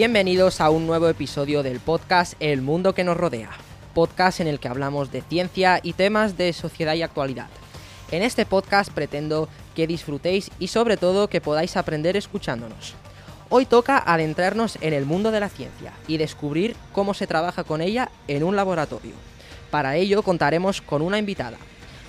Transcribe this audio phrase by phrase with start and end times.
[0.00, 3.50] Bienvenidos a un nuevo episodio del podcast El Mundo que nos rodea,
[3.92, 7.48] podcast en el que hablamos de ciencia y temas de sociedad y actualidad.
[8.10, 12.94] En este podcast pretendo que disfrutéis y sobre todo que podáis aprender escuchándonos.
[13.50, 17.82] Hoy toca adentrarnos en el mundo de la ciencia y descubrir cómo se trabaja con
[17.82, 19.12] ella en un laboratorio.
[19.70, 21.58] Para ello contaremos con una invitada.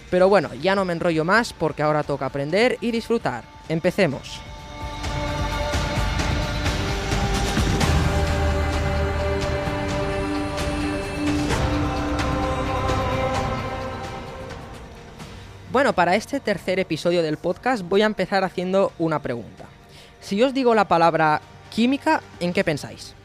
[0.10, 3.44] Pero bueno, ya no me enrollo más porque ahora toca aprender y disfrutar.
[3.68, 4.40] Empecemos.
[15.72, 19.68] Bueno, para este tercer episodio del podcast voy a empezar haciendo una pregunta.
[20.20, 23.16] Si os digo la palabra química, ¿en qué pensáis?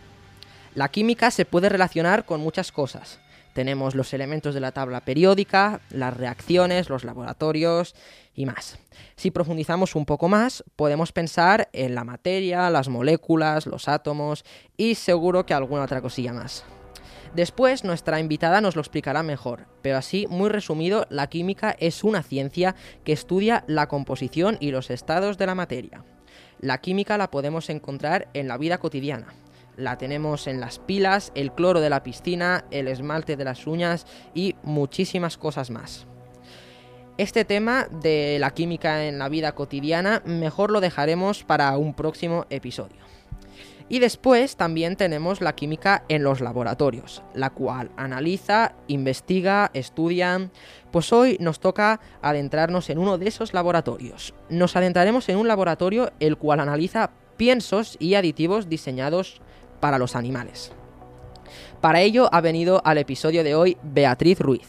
[0.77, 3.19] La química se puede relacionar con muchas cosas.
[3.53, 7.97] Tenemos los elementos de la tabla periódica, las reacciones, los laboratorios
[8.33, 8.78] y más.
[9.16, 14.44] Si profundizamos un poco más, podemos pensar en la materia, las moléculas, los átomos
[14.77, 16.64] y seguro que alguna otra cosilla más.
[17.36, 22.22] Después nuestra invitada nos lo explicará mejor, pero así, muy resumido, la química es una
[22.22, 26.02] ciencia que estudia la composición y los estados de la materia.
[26.60, 29.34] La química la podemos encontrar en la vida cotidiana.
[29.76, 34.06] La tenemos en las pilas, el cloro de la piscina, el esmalte de las uñas
[34.32, 36.06] y muchísimas cosas más.
[37.18, 42.46] Este tema de la química en la vida cotidiana mejor lo dejaremos para un próximo
[42.48, 43.04] episodio.
[43.88, 50.50] Y después también tenemos la química en los laboratorios, la cual analiza, investiga, estudia.
[50.91, 54.34] Pues hoy nos toca adentrarnos en uno de esos laboratorios.
[54.48, 59.41] Nos adentraremos en un laboratorio el cual analiza piensos y aditivos diseñados
[59.78, 60.72] para los animales.
[61.80, 64.69] Para ello ha venido al episodio de hoy Beatriz Ruiz.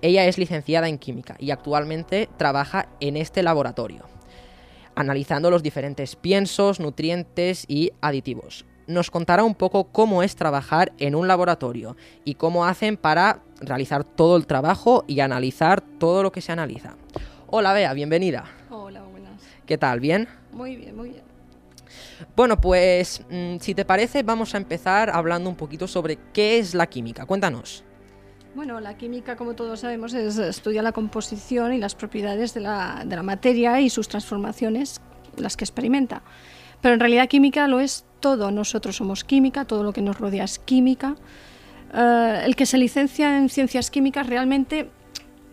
[0.00, 4.13] Ella es licenciada en química y actualmente trabaja en este laboratorio
[4.94, 8.64] analizando los diferentes piensos, nutrientes y aditivos.
[8.86, 14.04] Nos contará un poco cómo es trabajar en un laboratorio y cómo hacen para realizar
[14.04, 16.96] todo el trabajo y analizar todo lo que se analiza.
[17.46, 18.44] Hola Bea, bienvenida.
[18.70, 19.40] Hola, buenas.
[19.64, 20.00] ¿Qué tal?
[20.00, 20.28] ¿Bien?
[20.52, 21.22] Muy bien, muy bien.
[22.36, 26.74] Bueno, pues mm, si te parece vamos a empezar hablando un poquito sobre qué es
[26.74, 27.24] la química.
[27.26, 27.84] Cuéntanos.
[28.54, 33.02] Bueno, la química, como todos sabemos, es, estudia la composición y las propiedades de la,
[33.04, 35.00] de la materia y sus transformaciones,
[35.36, 36.22] las que experimenta.
[36.80, 38.52] Pero en realidad química lo es todo.
[38.52, 41.16] Nosotros somos química, todo lo que nos rodea es química.
[41.92, 44.88] Eh, el que se licencia en ciencias químicas realmente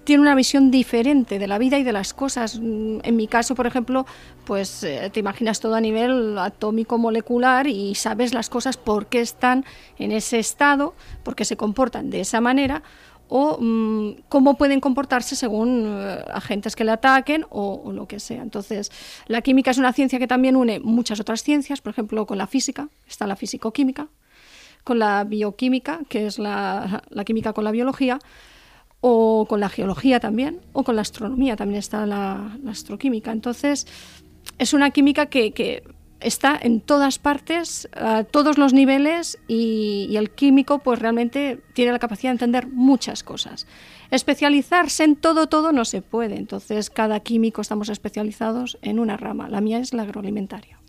[0.03, 2.59] tiene una visión diferente de la vida y de las cosas.
[2.59, 4.05] Mm, en mi caso, por ejemplo,
[4.45, 9.21] pues eh, te imaginas todo a nivel atómico molecular y sabes las cosas por qué
[9.21, 9.65] están
[9.97, 12.83] en ese estado, por qué se comportan de esa manera
[13.33, 18.41] o mm, cómo pueden comportarse según eh, agentes que le ataquen o, lo que sea.
[18.41, 18.91] Entonces,
[19.27, 22.47] la química es una ciencia que también une muchas otras ciencias, por ejemplo, con la
[22.47, 24.07] física, está la físico-química,
[24.83, 28.19] con la bioquímica, que es la química con la biología,
[29.01, 33.31] o con la geología también, o con la astronomía, también está la, astroquímica.
[33.31, 33.87] Entonces,
[34.57, 35.83] es una química que, que
[36.21, 41.99] está en todas partes, a todos los niveles, y, el químico pues realmente tiene la
[41.99, 43.67] capacidad de entender muchas cosas.
[44.11, 49.49] Especializarse en todo, todo no se puede, entonces cada químico estamos especializados en una rama,
[49.49, 50.79] la mía es la agroalimentaria.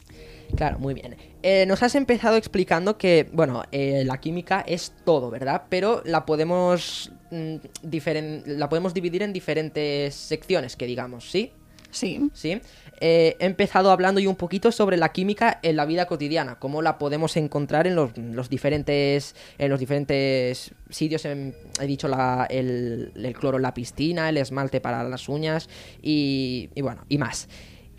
[0.57, 1.17] Claro, muy bien.
[1.43, 5.63] Eh, nos has empezado explicando que, bueno, eh, la química es todo, ¿verdad?
[5.71, 11.53] Pero la podemos, la podemos dividir en diferentes secciones, que digamos, ¿sí?
[11.93, 12.31] Sí.
[12.33, 12.61] Sí.
[13.01, 16.81] Eh, he empezado hablando yo un poquito sobre la química en la vida cotidiana, cómo
[16.81, 21.25] la podemos encontrar en los, los diferentes en los diferentes sitios.
[21.27, 25.69] En, he dicho la, el, el, cloro en la piscina, el esmalte para las uñas
[26.01, 27.49] y, y bueno, y más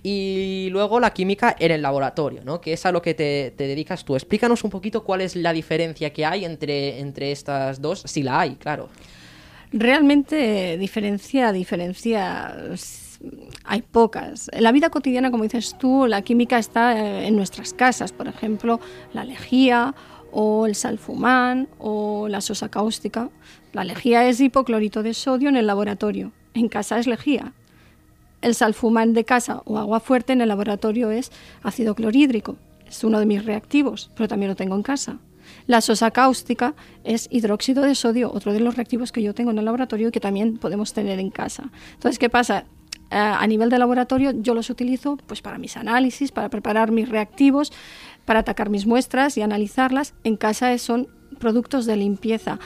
[0.06, 2.60] y luego la química en el laboratorio, ¿no?
[2.60, 4.16] Que es a lo que te, te, dedicas tú.
[4.16, 8.42] Explícanos un poquito cuál es la diferencia que hay entre, entre estas dos, si la
[8.42, 8.90] hay, claro.
[9.74, 12.56] Realmente diferencia, diferencia
[13.64, 14.50] hay pocas.
[14.54, 18.80] En la vida cotidiana, como dices tú, la química está en nuestras casas, por ejemplo,
[19.14, 19.96] la lejía
[20.32, 23.30] o el salfumán o la sosa cáustica.
[23.72, 27.54] La lejía es hipoclorito de sodio en el laboratorio, en casa es lejía
[28.42, 31.32] El salfumán de casa o agua fuerte en el laboratorio es
[31.64, 32.58] ácido clorhídrico.
[32.86, 35.18] Es uno de mis reactivos, pero también lo tengo en casa.
[35.68, 39.60] La sosa cáustica es hidróxido de sodio, otro de los reactivos que yo tengo en
[39.60, 41.70] el laboratorio y que también podemos tener en casa.
[41.94, 42.66] Entonces, ¿qué pasa?
[43.12, 47.08] Eh, a nivel de laboratorio yo los utilizo pues para mis análisis, para preparar mis
[47.08, 47.72] reactivos,
[48.26, 50.14] para atacar mis muestras y analizarlas.
[50.24, 51.08] En casa son
[51.40, 52.60] productos de limpieza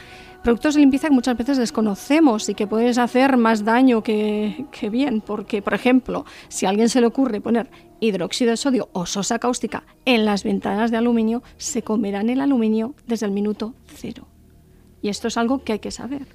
[0.48, 5.20] productos de limpieza que muchas veces desconocemos y que puedes hacer más daño que, bien,
[5.20, 9.40] porque, por ejemplo, si a alguien se le ocurre poner hidróxido de sodio o sosa
[9.40, 14.28] cáustica en las ventanas de aluminio, se comerán el aluminio desde el minuto cero.
[15.02, 16.28] Y esto es algo que hay que saber.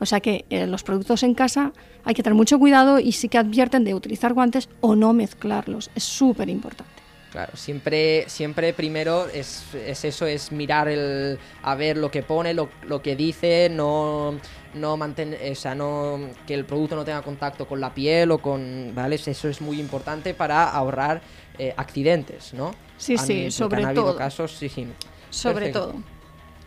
[0.00, 1.72] O sea que eh, los productos en casa
[2.04, 5.90] hay que tener mucho cuidado y sí que advierten de utilizar guantes o no mezclarlos.
[5.94, 6.98] Es súper importante.
[7.30, 12.70] Claro, siempre, siempre primero es, eso, es mirar el, a ver lo que pone, lo,
[13.02, 14.38] que dice, no,
[14.74, 18.38] no mantener, o sea, no, que el producto no tenga contacto con la piel o
[18.38, 19.16] con, ¿vale?
[19.16, 21.20] Eso es muy importante para ahorrar
[21.58, 22.72] eh, accidentes, ¿no?
[22.96, 24.16] Sí, sí, sobre todo.
[24.16, 24.86] casos, sí, sí.
[25.30, 25.94] Sobre todo.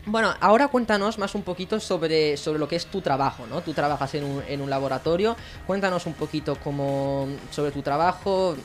[0.05, 3.61] Bueno, ahora cuéntanos más un poquito sobre, sobre lo que es tu trabajo, ¿no?
[3.61, 5.35] Tú trabajas en un, en un laboratorio,
[5.67, 8.55] cuéntanos un poquito cómo, sobre tu trabajo,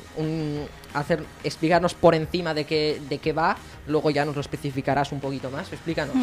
[0.95, 3.55] hacer, explicarnos por encima de qué, de qué va,
[3.87, 6.17] luego ya nos lo especificarás un poquito más, explícanos.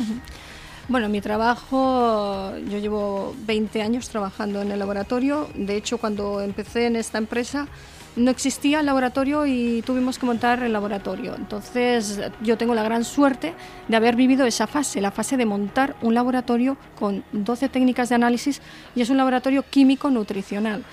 [0.90, 6.88] Bueno, mi trabajo, yo llevo 20 años trabajando en el laboratorio, de hecho cuando empecé
[6.88, 7.68] en esta empresa
[8.16, 11.36] no existía el laboratorio y tuvimos que montar el laboratorio.
[11.36, 13.54] Entonces yo tengo la gran suerte
[13.88, 18.16] de haber vivido esa fase, la fase de montar un laboratorio con 12 técnicas de
[18.16, 18.62] análisis
[18.94, 20.84] y es un laboratorio químico nutricional.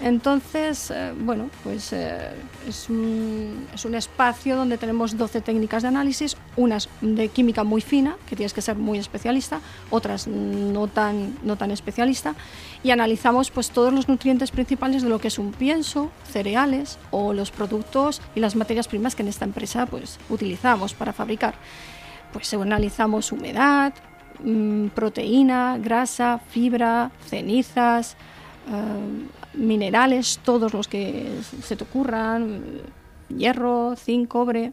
[0.00, 2.30] Entonces, eh, bueno, pues eh,
[2.68, 7.80] es, un, es, un, espacio donde tenemos 12 técnicas de análisis, unas de química muy
[7.80, 12.34] fina, que tienes que ser muy especialista, otras no tan, no tan especialista,
[12.82, 17.32] y analizamos pues todos los nutrientes principales de lo que es un pienso, cereales o
[17.32, 21.54] los productos y las materias primas que en esta empresa pues utilizamos para fabricar.
[22.34, 23.94] Pues analizamos humedad,
[24.44, 28.14] mm, proteína, grasa, fibra, cenizas,
[28.68, 29.26] eh,
[29.56, 32.62] minerales, todos los que se te ocurran,
[33.28, 34.72] hierro, zinc, cobre,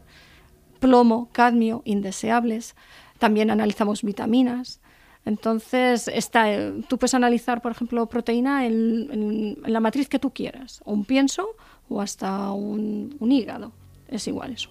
[0.80, 2.76] plomo, cadmio, indeseables.
[3.18, 4.80] También analizamos vitaminas.
[5.24, 6.46] Entonces, está,
[6.88, 11.48] tú puedes analizar, por ejemplo, proteína en, la matriz que tú quieras, un pienso
[11.88, 13.72] o hasta un, hígado.
[14.08, 14.68] Es igual eso.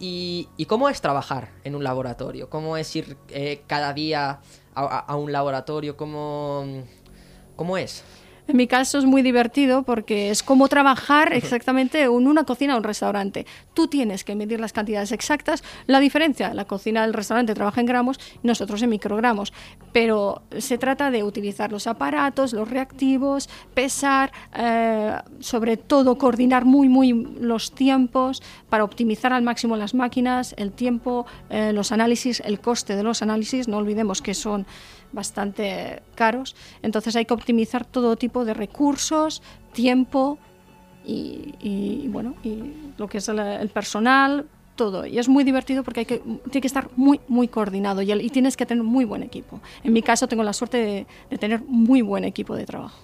[0.00, 2.48] ¿Y, cómo es trabajar en un laboratorio?
[2.48, 4.40] ¿Cómo es ir eh, cada día
[4.74, 5.96] a, un laboratorio?
[5.96, 6.64] ¿Cómo,
[7.54, 8.02] ¿Cómo es?
[8.48, 12.78] En mi caso es muy divertido porque es como trabajar exactamente en una cocina o
[12.78, 13.46] un restaurante.
[13.72, 15.62] Tú tienes que medir las cantidades exactas.
[15.86, 19.52] La diferencia, la cocina del restaurante trabaja en gramos y nosotros en microgramos.
[19.92, 26.88] Pero se trata de utilizar los aparatos, los reactivos, pesar, eh, sobre todo coordinar muy,
[26.88, 32.58] muy los tiempos para optimizar al máximo las máquinas, el tiempo, eh, los análisis, el
[32.58, 33.68] coste de los análisis.
[33.68, 34.66] No olvidemos que son
[35.12, 36.56] bastante caros.
[36.82, 39.42] Entonces hay que optimizar todo tipo de recursos,
[39.72, 40.38] tiempo
[41.04, 45.06] y, bueno, y lo que es el, personal, todo.
[45.06, 48.30] Y es muy divertido porque hay que, tiene que estar muy, muy coordinado y, y,
[48.30, 49.60] tienes que tener muy buen equipo.
[49.82, 52.98] En mi caso tengo la suerte de, de tener muy buen equipo de trabajo.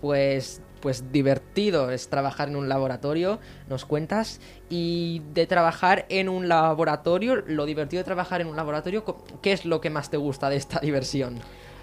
[0.00, 3.38] Pues pues divertido es trabajar en un laboratorio,
[3.68, 9.04] nos cuentas, y de trabajar en un laboratorio, lo divertido de trabajar en un laboratorio,
[9.42, 11.40] ¿qué es lo que más te gusta de esta diversión?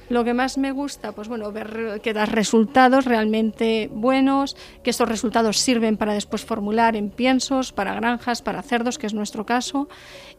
[0.08, 5.10] Lo que más me gusta, pues bueno, ver que das resultados realmente buenos, que estos
[5.10, 9.90] resultados sirven para después formular en piensos, para granjas, para cerdos, que es nuestro caso,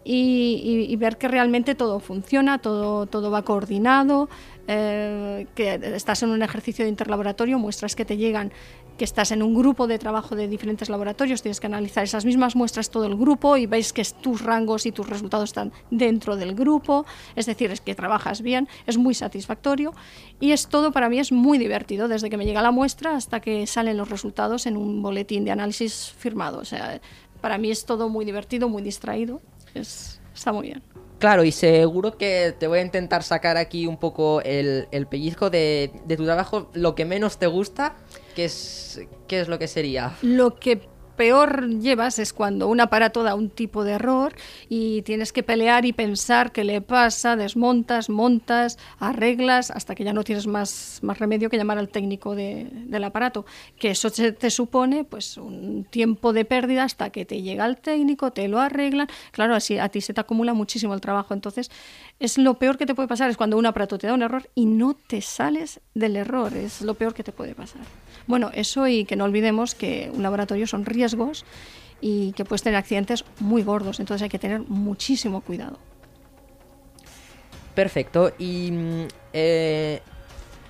[0.05, 4.29] y, ver que realmente todo funciona, todo, todo va coordinado,
[4.69, 8.53] eh, que estás en un ejercicio de interlaboratorio, muestras que te llegan
[8.97, 12.57] que estás en un grupo de trabajo de diferentes laboratorios, tienes que analizar esas mismas
[12.57, 16.55] muestras todo el grupo y veis que tus rangos y tus resultados están dentro del
[16.55, 17.05] grupo,
[17.35, 19.93] es decir, es que trabajas bien, es muy satisfactorio
[20.41, 23.41] y es todo para mí es muy divertido desde que me llega la muestra hasta
[23.41, 27.01] que salen los resultados en un boletín de análisis firmado, o sea,
[27.41, 29.41] para mí es todo muy divertido, muy distraído,
[29.75, 31.06] es, está muy bien.
[31.19, 35.91] Claro, y seguro que te voy a intentar sacar aquí un poco el, pellizco de,
[36.05, 37.97] de, tu trabajo, lo que menos te gusta,
[38.35, 40.15] ¿qué es, ¿qué es lo que sería?
[40.21, 40.83] Lo que
[41.17, 44.35] peor llevas es cuando un aparato da un tipo de error
[44.69, 50.13] y tienes que pelear y pensar qué le pasa, desmontas, montas, arreglas, hasta que ya
[50.13, 53.47] no tienes más, más remedio que llamar al técnico de, del aparato.
[53.79, 58.31] Que eso te, supone pues un tiempo de pérdida hasta que te llega el técnico,
[58.31, 59.09] te lo arreglan.
[59.33, 61.35] Claro, así a ti se te acumula muchísimo el trabajo.
[61.35, 61.71] Entonces,
[62.21, 64.49] es lo peor que te puede pasar, es cuando un aparato te da un error
[64.55, 66.55] y no te sales del error.
[66.55, 67.83] Es lo peor que te puede pasar.
[68.27, 71.06] Bueno, eso y que no olvidemos que un laboratorio son riesgos
[72.01, 75.79] y que puedes tener accidentes muy gordos, entonces hay que tener muchísimo cuidado.
[77.75, 78.33] Perfecto.
[78.39, 80.01] Y mm, eh,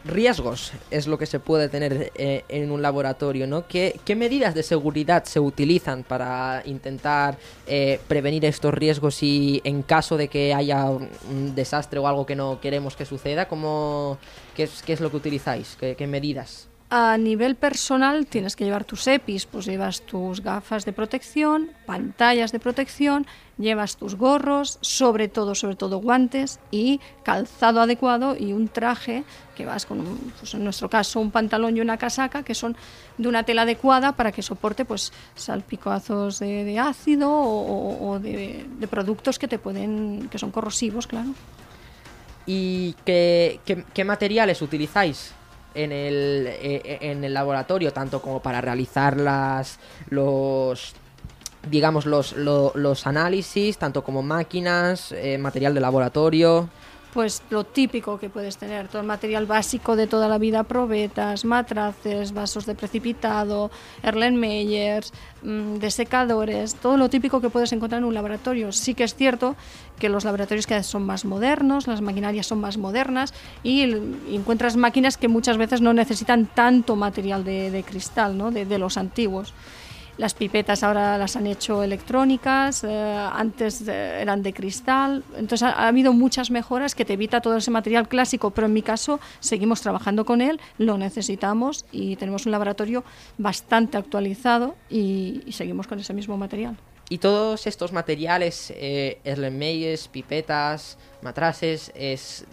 [0.05, 3.66] riesgos es lo que se puede tener eh, en un laboratorio, ¿no?
[3.69, 10.16] ¿Qué, medidas de seguridad se utilizan para intentar eh, prevenir estos riesgos y en caso
[10.16, 14.19] de que haya un, desastre o algo que no queremos que suceda, ¿cómo,
[14.57, 15.76] qué, es, qué es lo que utilizáis?
[15.76, 16.69] qué medidas?
[16.88, 22.52] A nivel personal tienes que llevar tus EPIs, pues llevas tus gafas de protección, pantallas
[22.52, 23.26] de protección,
[23.59, 29.25] llevas tus gorros, sobre todo, sobre todo guantes y calzado adecuado y un traje
[29.57, 30.05] que vas con,
[30.38, 32.76] pues en nuestro caso, un pantalón y una casaca que son
[33.19, 39.49] de una tela adecuada para que soporte pues salpicazos de, ácido o, de, productos que
[39.49, 41.31] te pueden, que son corrosivos, claro.
[42.47, 45.35] ¿Y qué materiales utilizáis?
[45.76, 49.78] En el, eh, eh, en el laboratorio, tanto como para realizar las,
[50.09, 50.95] los
[51.71, 56.68] digamos los, los, análisis, tanto como máquinas, eh, material de laboratorio
[57.16, 61.46] pues lo típico que puedes tener, todo el material básico de toda la vida, probetas,
[61.46, 63.70] matraces, vasos de precipitado,
[64.02, 68.70] Erlenmeyers, mmm, desecadores, todo lo típico que puedes encontrar en un laboratorio.
[68.70, 69.56] Sí que es cierto
[69.99, 73.32] que los laboratorios cada vez son más modernos, las maquinarias son más modernas
[73.62, 73.80] y,
[74.30, 78.50] encuentras máquinas que muchas veces no necesitan tanto material de, cristal, ¿no?
[78.50, 79.54] de los antiguos.
[80.18, 85.23] Las pipetas ahora las han hecho electrónicas, eh, antes eran de cristal.
[85.37, 88.80] Entonces ha, habido muchas mejoras que te evita todo ese material clásico, pero en mi
[88.80, 93.04] caso seguimos trabajando con él, lo necesitamos y tenemos un laboratorio
[93.37, 96.76] bastante actualizado y, seguimos con ese mismo material.
[97.08, 99.20] Y todos estos materiales, eh,
[100.11, 102.44] pipetas, matraces, es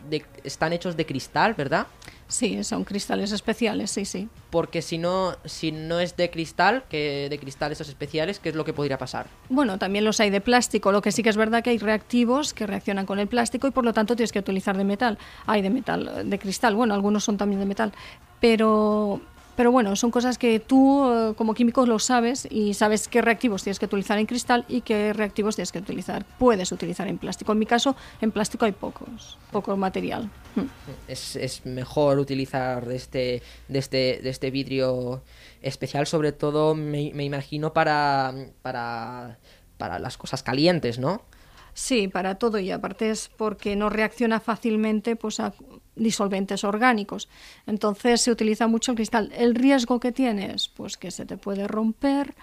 [0.44, 1.88] están hechos de cristal, ¿verdad?
[2.34, 4.28] Sí, son cristales especiales, sí, sí.
[4.50, 8.66] Porque si no, si no es de cristal, que de cristales especiales, ¿qué es lo
[8.66, 9.28] que podría pasar?
[9.50, 10.92] Bueno, también los hay de plástico.
[10.92, 13.72] Lo que sí que es verdad que hay reactivos que reaccionan con el plástico y
[13.72, 15.20] por lo tanto tienes que utilizar de metal.
[15.46, 16.74] Hay de metal, de cristal.
[16.76, 17.94] Bueno, algunos son también de metal.
[18.40, 19.22] Pero
[19.56, 23.64] pero bueno, son cosas que tú eh, como químico lo sabes y sabes qué reactivos
[23.64, 27.52] tienes que utilizar en cristal y qué reactivos tienes que utilizar, puedes utilizar en plástico.
[27.52, 30.30] En mi caso, en plástico hay pocos, poco material.
[30.56, 30.66] Hmm.
[31.08, 35.24] Es, mejor utilizar de este, de este, de este vidrio
[35.62, 39.40] especial, sobre todo me, me imagino para, para,
[39.78, 41.24] para las cosas calientes, ¿no?
[41.74, 45.54] Sí, para todo y aparte es porque no reacciona fácilmente pues, a
[45.96, 47.30] disolventes orgánicos.
[47.66, 49.32] Entonces se utiliza mucho el cristal.
[49.36, 52.36] El riesgo que tienes, pues que se te puede romper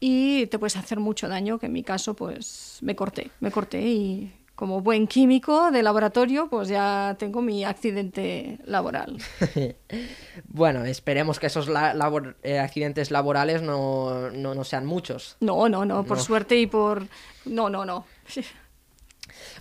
[0.00, 3.82] y te puedes hacer mucho daño, que en mi caso pues me corté, me corté
[3.82, 9.16] y como buen químico de laboratorio, pues ya tengo mi accidente laboral.
[10.44, 11.68] bueno, esperemos que esos
[12.42, 15.36] eh, accidentes laborales no, no, sean muchos.
[15.40, 17.06] No, no, no, por suerte y por...
[17.44, 18.04] No, no, no.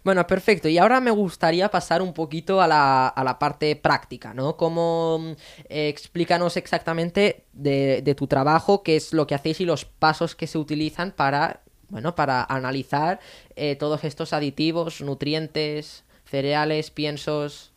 [0.04, 0.68] Bueno, perfecto.
[0.68, 4.58] Y ahora me gustaría pasar un poquito a la, a la parte práctica, ¿no?
[4.58, 5.36] Como
[5.70, 10.36] eh, explícanos exactamente de, de tu trabajo, qué es lo que hacéis y los pasos
[10.36, 13.20] que se utilizan para bueno, para analizar
[13.56, 17.74] eh, todos estos aditivos, nutrientes, cereales, piensos.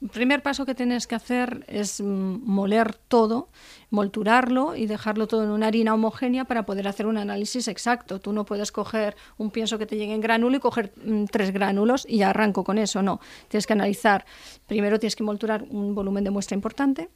[0.00, 3.48] El primer paso que tienes que hacer es moler todo,
[3.90, 8.20] molturarlo y dejarlo todo en una harina homogénea para poder hacer un análisis exacto.
[8.20, 11.50] Tú no puedes coger un pienso que te llegue en gránulo y coger mm, tres
[11.50, 13.02] gránulos y ya arranco con eso.
[13.02, 14.24] No, tienes que analizar.
[14.68, 17.10] Primero tienes que molturar un volumen de muestra importante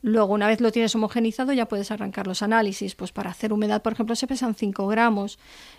[0.00, 2.94] Luego, una vez lo tienes homogenizado, ya puedes arrancar los análisis.
[2.94, 5.38] Pues para hacer humedad, por ejemplo, se pesan 5 gramos.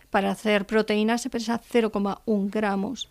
[0.10, 3.10] Para hacer proteína se pesa 0,1 gramos.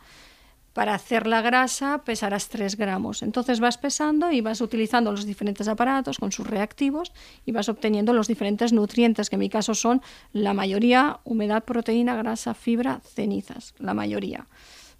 [0.79, 3.25] Para hacer la grasa pesarás 3 gramos.
[3.25, 7.13] Entonces vas pesando y vas utilizando los diferentes aparatos con sus reactivos
[7.45, 12.15] y vas obteniendo los diferentes nutrientes, que en mi caso son la mayoría humedad, proteína,
[12.15, 14.47] grasa, fibra, cenizas, la mayoría.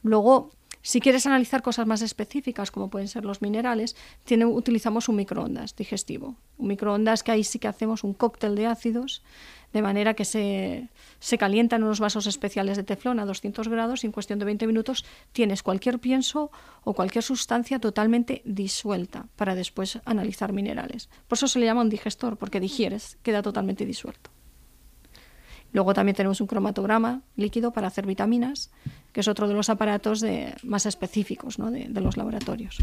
[0.03, 0.51] Luego
[0.83, 3.95] si quieres analizar cosas más específicas, como pueden ser los minerales,
[4.29, 6.35] utilizamos un microondas digestivo.
[6.57, 9.23] Un microondas que ahí sí que hacemos un cóctel de ácidos,
[9.73, 10.89] de manera que se,
[11.21, 14.67] se calientan unos vasos especiales de teflón a 200 grados y en cuestión de 20
[14.67, 16.51] minutos tienes cualquier pienso
[16.85, 21.09] o cualquier sustancia totalmente disuelta para después analizar minerales.
[21.29, 24.31] Por eso se le llama un digestor, porque digieres, queda totalmente disuelto.
[25.73, 28.71] Luego también tenemos un cromatograma líquido para hacer vitaminas,
[29.13, 31.71] que es otro de los aparatos de, más específicos ¿no?
[31.71, 32.79] de, de los laboratorios.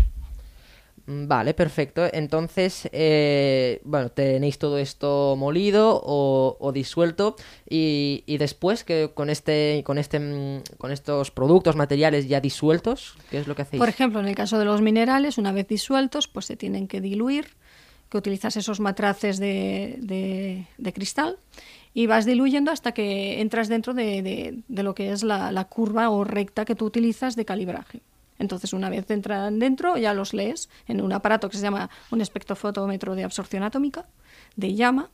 [1.07, 2.01] Mm, Vale, perfecto.
[2.11, 7.35] Entonces, eh, bueno, tenéis todo esto molido o, o disuelto
[7.69, 13.15] y, y después que con este, con este, mm, con estos productos, materiales ya disueltos,
[13.29, 13.79] ¿qué es lo que hacéis?
[13.79, 17.01] Por ejemplo, en el caso de los minerales, una vez disueltos, pues se tienen que
[17.01, 17.49] diluir,
[18.09, 21.37] que utilizas esos matraces de, de- cristal
[21.93, 25.65] y vas diluyendo hasta que entras dentro de, de- de lo que es la, la
[25.65, 28.01] curva o recta que tú utilizas de calibraje.
[28.39, 32.21] Entonces, una vez entran dentro, ya los lees en un aparato que se llama un
[32.21, 34.05] espectrofotómetro de absorción atómica,
[34.55, 35.09] de llama,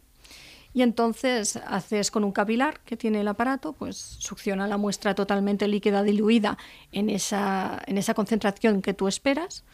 [0.74, 5.68] y entonces haces con un capilar que tiene el aparato, pues succiona la muestra totalmente
[5.68, 6.58] líquida diluida
[6.94, 9.66] en esa, en esa concentración que tú esperas.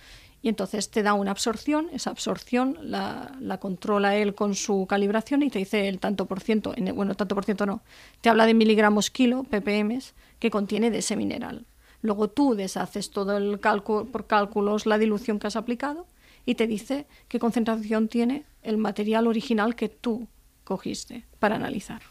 [0.41, 5.41] Y entonces te da una absorción, esa absorción la, la controla él con su calibración
[5.43, 7.81] y te dice el tanto por ciento, en- bueno, tanto por ciento no,
[8.21, 9.99] te habla de miligramos kilo, ppm,
[10.39, 11.65] que contiene de ese mineral.
[12.01, 16.05] Luego tú deshaces todo el cálculo, por cálculos la dilución que has aplicado
[16.45, 20.27] y te dice qué concentración tiene el material original que tú
[20.63, 22.01] cogiste para analizar.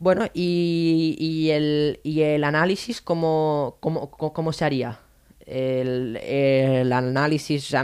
[0.00, 5.00] Bueno, y, el, y el análisis, ¿cómo, cómo, cómo- se haría?
[5.44, 7.74] El, el análisis,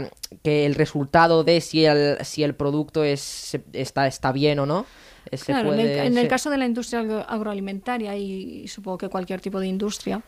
[0.43, 4.85] que el resultado de si el, si el producto es, está, está bien o no.
[5.31, 9.41] Eh, se Claro, en el- caso de la industria agro- agroalimentaria y, supongo que cualquier
[9.41, 10.21] tipo de industria,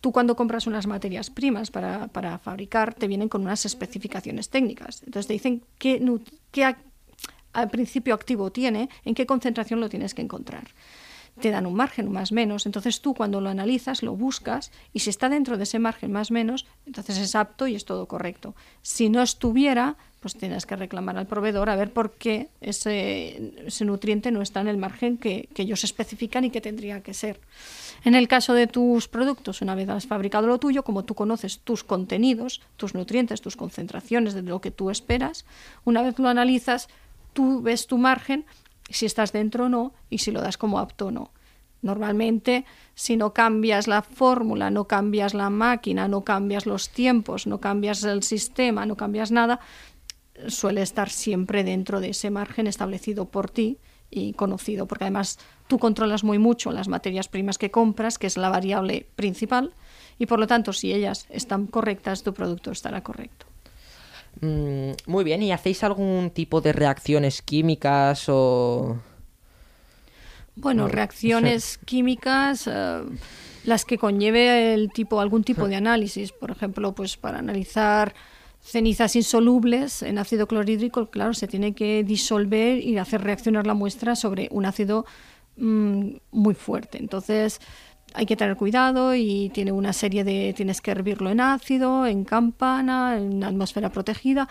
[0.00, 5.02] tú cuando compras unas materias primas para, para fabricar, te vienen con unas especificaciones técnicas.
[5.04, 6.00] Entonces te dicen qué,
[6.52, 6.76] qué
[7.52, 10.68] al principio activo tiene, en qué concentración lo tienes que encontrar.
[11.40, 15.10] Te dan un margen más menos, entonces tú cuando lo analizas lo buscas y si
[15.10, 18.56] está dentro de ese margen más menos, entonces es apto y es todo correcto.
[18.82, 23.84] Si no estuviera, pues tienes que reclamar al proveedor a ver por qué ese, ese
[23.84, 27.40] nutriente no está en el margen que, que ellos especifican y que tendría que ser.
[28.04, 31.60] En el caso de tus productos, una vez has fabricado lo tuyo, como tú conoces
[31.60, 35.44] tus contenidos, tus nutrientes, tus concentraciones de lo que tú esperas,
[35.84, 36.88] una vez lo analizas,
[37.32, 38.44] tú ves tu margen,
[38.90, 41.30] si estás dentro o no, y si lo das como apto o no.
[41.80, 47.60] Normalmente, si no cambias la fórmula, no cambias la máquina, no cambias los tiempos, no
[47.60, 49.60] cambias el sistema, no cambias nada,
[50.46, 53.78] suele estar siempre dentro de ese margen establecido por ti
[54.10, 58.36] y conocido, porque además tú controlas muy mucho las materias primas que compras, que es
[58.36, 59.74] la variable principal,
[60.18, 63.46] y por lo tanto, si ellas están correctas, tu producto estará correcto.
[64.40, 68.98] Mm, muy bien, ¿y hacéis algún tipo de reacciones químicas o...?
[70.56, 73.02] Bueno, reacciones químicas, eh,
[73.64, 78.14] las que conlleve el tipo, algún tipo de análisis, por ejemplo, pues para analizar
[78.60, 84.16] cenizas insolubles en ácido clorhídrico, claro, se tiene que disolver y hacer reaccionar la muestra
[84.16, 85.06] sobre un ácido
[85.56, 86.98] mm, muy fuerte.
[86.98, 87.60] Entonces,
[88.14, 92.24] hay que tener cuidado y tiene una serie de tienes que hervirlo en ácido, en
[92.24, 94.48] campana, en atmósfera protegida.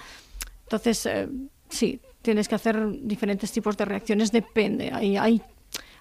[0.63, 1.27] Entonces, eh,
[1.69, 4.91] sí, tienes que hacer diferentes tipos de reacciones, depende.
[4.93, 5.41] Hay, hay,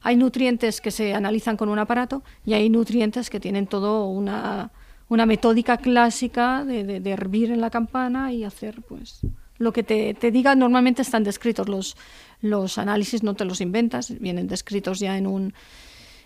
[0.02, 4.70] hay nutrientes que se analizan con un aparato y hay nutrientes que tienen todo una,
[5.08, 9.20] una metódica clásica de, de- de hervir en la campana y hacer pues
[9.58, 10.54] lo que te, te diga.
[10.54, 11.96] Normalmente están descritos los,
[12.40, 15.54] los análisis, no te los inventas, vienen descritos ya en un,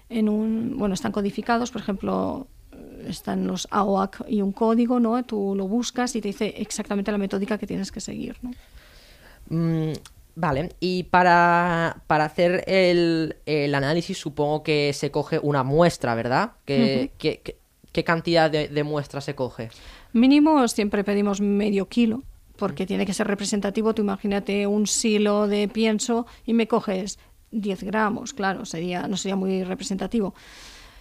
[0.08, 2.48] en un, bueno, están codificados, por ejemplo,
[3.06, 5.22] están los AOAC y un código, ¿no?
[5.24, 8.50] Tú lo buscas y te dice exactamente la metódica que tienes que seguir, ¿no?
[9.48, 9.92] Mm,
[10.36, 16.52] vale, y para, para hacer el, el análisis supongo que se coge una muestra, ¿verdad?
[16.64, 17.59] ¿Qué, qué- qué-
[17.92, 19.70] qué cantidad de, de muestra se coge?
[20.12, 22.22] Mínimo siempre pedimos medio kilo,
[22.56, 23.94] porque tiene que ser representativo.
[23.94, 27.18] Tú imagínate un silo de pienso y me coges
[27.50, 30.34] 10 gramos, claro, sería, no sería muy representativo.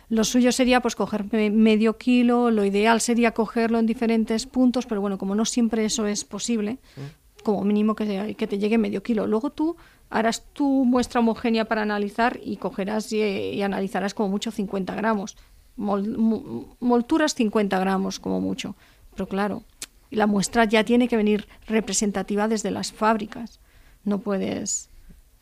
[0.09, 4.87] Lo suyo sería pues coger me- medio kilo, lo ideal sería cogerlo en diferentes puntos,
[4.87, 6.79] pero bueno, como no siempre eso es posible,
[7.43, 9.27] como mínimo que, te llegue medio kilo.
[9.27, 9.75] Luego tú
[10.09, 15.37] harás tu muestra homogénea para analizar y cogerás y, y analizarás como mucho 50 gramos.
[15.79, 18.75] Molturas 50 gramos como mucho.
[19.13, 19.63] Pero claro,
[20.11, 23.59] la muestra ya tiene que venir representativa desde las fábricas.
[24.03, 24.89] No puedes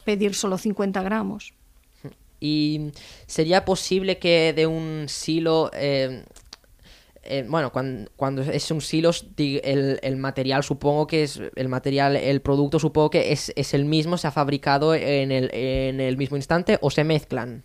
[0.05, 1.53] pedir solo 50 gramos.
[2.39, 2.91] ¿Y
[3.25, 5.71] sería posible que de un silo...
[5.73, 6.23] eh,
[7.29, 11.41] eh, bueno, cuando, es un silo, el, el material supongo que es...
[11.55, 15.49] El material, el producto supongo que es, es el mismo, se ha fabricado en el,
[15.53, 17.63] en el mismo instante o se mezclan.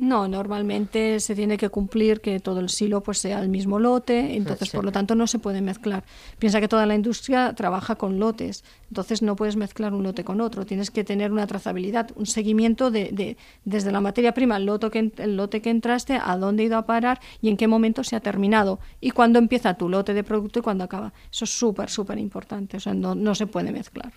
[0.00, 4.36] No, normalmente se tiene que cumplir que todo el silo pues sea el mismo lote,
[4.36, 4.76] entonces Sí.
[4.76, 6.04] por lo tanto no se puede mezclar.
[6.38, 10.40] Piensa que toda la industria trabaja con lotes, entonces no puedes mezclar un lote con
[10.40, 14.66] otro, tienes que tener una trazabilidad, un seguimiento de, de- desde la materia prima, el
[14.66, 17.66] lote, que, el lote que entraste, a dónde ha ido a parar y en qué
[17.66, 21.12] momento se ha terminado y cuándo empieza tu lote de producto y cuándo acaba.
[21.32, 24.12] Eso es súper, súper importante, o sea, no, no se puede mezclar.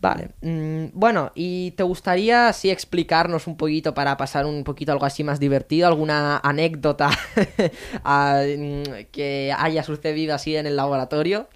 [0.00, 0.30] Vale.
[0.40, 5.22] mm, bueno, ¿y te gustaría así explicarnos un poquito para pasar un poquito algo así
[5.24, 5.86] más divertido?
[5.86, 7.10] ¿Alguna anécdota
[8.04, 8.82] mm,
[9.12, 11.48] que haya sucedido así en el laboratorio?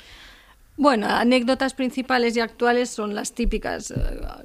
[0.77, 3.93] Bueno, anécdotas principales y actuales son las típicas.
[3.93, 3.95] Eh,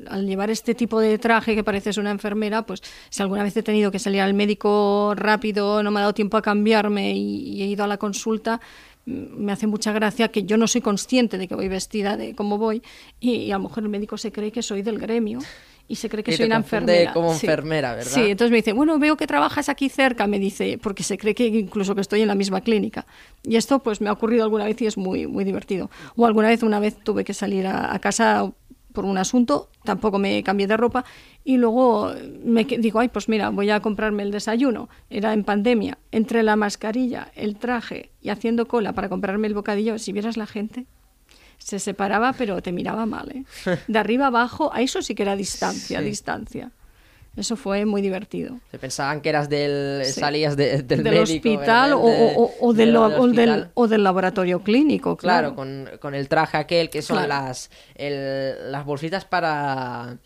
[0.08, 3.64] Al llevar este tipo de traje que pareces una enfermera, pues si alguna vez he
[3.64, 7.66] tenido que salir al médico rápido, no me ha dado tiempo a cambiarme y, he
[7.66, 8.62] ido a la consulta,
[9.10, 12.58] me hace mucha gracia que yo no soy consciente de que voy vestida de cómo
[12.58, 12.82] voy
[13.20, 15.40] y, y a lo mejor el médico se cree que soy del gremio
[15.88, 17.14] y se cree que Y soy te una enfermera.
[17.14, 17.48] como Sí.
[17.48, 18.12] enfermera, ¿verdad?
[18.12, 21.34] Sí, entonces me dice, bueno, veo que trabajas aquí cerca, me dice, porque se cree
[21.34, 23.08] que incluso que estoy en la misma clínica.
[23.44, 25.90] Y esto pues me ha ocurrido alguna vez y es muy, muy divertido.
[26.16, 28.52] O alguna vez, una vez tuve que salir a, a casa
[28.94, 31.06] por un asunto, tampoco me cambié de ropa
[31.44, 32.12] y luego
[32.44, 34.90] me digo, ay, pues mira, voy a comprarme el desayuno.
[35.10, 39.98] Era en pandemia, entre la mascarilla, el traje y haciendo cola para comprarme el bocadillo,
[40.00, 40.86] si vieras la gente,
[41.58, 43.44] se separaba, pero te miraba mal, ¿eh?
[43.88, 46.06] De arriba abajo, a eso sí que era distancia, Sí.
[46.06, 46.72] distancia.
[47.38, 48.58] Eso fue muy divertido.
[48.72, 50.02] Se pensaban que eras del...
[50.06, 50.20] Sí.
[50.20, 53.72] salías de- del, del médico, hospital o, De- o- o del, o del- hospital.
[53.76, 55.56] o del laboratorio clínico, Claro, claro.
[55.56, 57.30] con, con el traje aquel que son Claro.
[57.30, 60.18] las, el- las bolsitas para,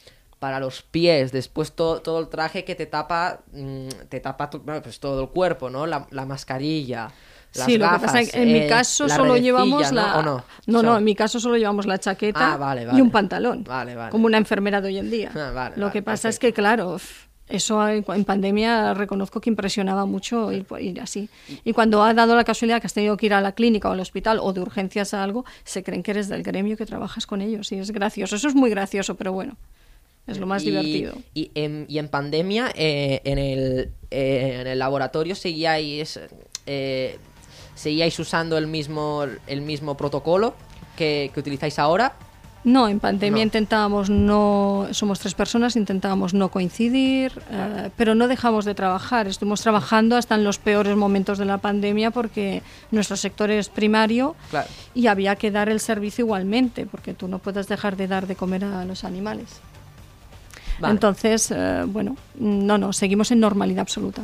[0.43, 4.99] para los pies, después to- todo el traje que te tapa, mm, te tapa pues
[4.99, 5.85] todo el cuerpo, ¿no?
[5.87, 7.09] La, la mascarilla,
[7.53, 10.01] las sí, lo que pasa es que en mi eh, caso solo llevamos ¿no?
[10.01, 10.17] la...
[10.17, 10.43] ¿O no?
[10.67, 13.63] no, no, en mi caso solo llevamos la chaqueta Ah, vale, y un pantalón.
[13.63, 14.11] Vale, vale.
[14.11, 15.31] Como una enfermera de hoy en día.
[15.33, 16.97] Ah, lo que pasa es que, claro,
[17.47, 21.29] eso en pandemia reconozco que impresionaba mucho ir, ir así.
[21.63, 23.93] Y cuando ha dado la casualidad que has tenido que ir a la clínica o
[23.93, 27.25] al hospital o de urgencias a algo, se creen que eres del gremio que trabajas
[27.27, 27.71] con ellos.
[27.71, 28.35] Y es gracioso.
[28.35, 29.55] Eso es muy gracioso, pero bueno,
[30.27, 31.13] es lo más Y- divertido.
[31.33, 36.19] Y en, y en pandemia, eh, en, el, eh, en el laboratorio seguíais,
[36.65, 37.17] eh,
[37.75, 40.55] seguíais usando el mismo, el mismo protocolo
[40.95, 42.13] que, que utilizáis ahora.
[42.65, 43.43] No, en pandemia No.
[43.43, 49.27] intentábamos no, somos tres personas, intentábamos no coincidir, eh, pero no dejamos de trabajar.
[49.27, 54.37] Estuvimos trabajando hasta en los peores momentos de la pandemia porque nuestro sector es primario
[54.49, 54.69] Claro.
[54.95, 58.35] y había que dar el servicio igualmente, porque tú no puedes dejar de dar de
[58.37, 59.59] comer a los animales.
[60.79, 60.93] Vale.
[60.93, 64.21] Entonces, eh, bueno, no, no, seguimos en normalidad absoluta.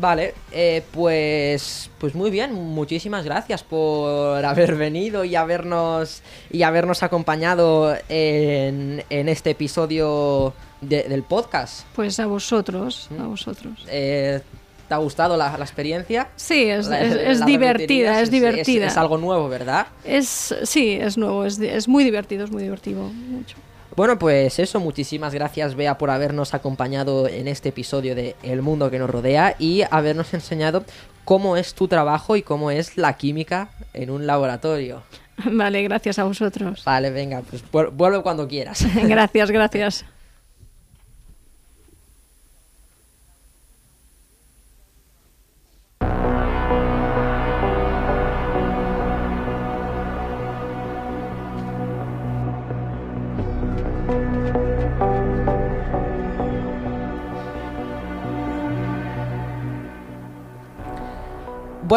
[0.00, 7.02] Vale, eh, pues, pues muy bien, muchísimas gracias por haber venido y habernos, y habernos
[7.02, 11.84] acompañado en, en este episodio de- del podcast.
[11.94, 13.20] Pues a vosotros, Mm.
[13.20, 13.84] a vosotros.
[13.90, 14.40] Eh,
[14.88, 16.28] ¿Te ha gustado la, la experiencia?
[16.36, 18.86] Sí, es, La- es- la es divertida, es divertida.
[18.86, 19.86] Es, algo nuevo, ¿verdad?
[20.04, 23.56] Es, sí, es nuevo, es muy divertido, es muy divertido, mucho.
[23.96, 28.90] Bueno, pues eso, muchísimas gracias Bea por habernos acompañado en este episodio de El mundo
[28.90, 30.84] que nos rodea y habernos enseñado
[31.24, 35.02] cómo es tu trabajo y cómo es la química en un laboratorio.
[35.44, 36.82] Vale, gracias a vosotros.
[36.84, 38.84] Vale, venga, pues vuel- vuelve cuando quieras.
[39.02, 40.04] Gracias, gracias.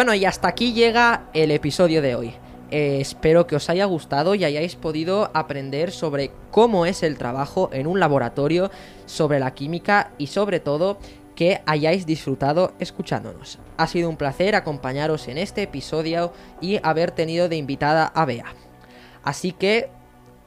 [0.06, 2.36] Bueno, y hasta aquí llega el episodio de hoy.
[2.70, 7.72] Eh, espero que os haya gustado y hayáis podido aprender sobre cómo es el trabajo
[7.74, 8.70] en un laboratorio,
[9.08, 11.00] sobre la química y sobre todo
[11.36, 13.58] que hayáis disfrutado escuchándonos.
[13.78, 18.54] Ha sido un placer acompañaros en este episodio y haber tenido de invitada a Bea.
[19.24, 19.90] Así que,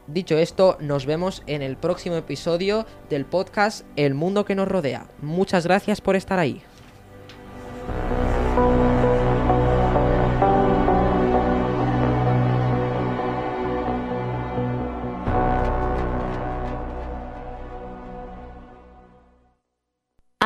[0.07, 5.09] dicho esto, nos vemos en el próximo episodio del podcast El mundo que nos rodea.
[5.21, 6.63] Muchas gracias por estar ahí.